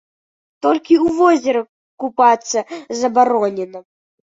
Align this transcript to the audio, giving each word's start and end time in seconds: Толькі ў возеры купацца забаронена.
Толькі 0.65 0.95
ў 0.99 1.07
возеры 1.19 1.61
купацца 2.05 2.59
забаронена. 3.05 3.79